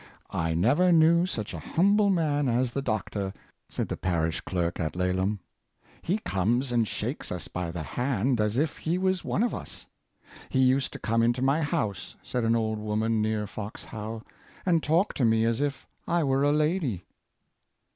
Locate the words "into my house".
11.21-12.15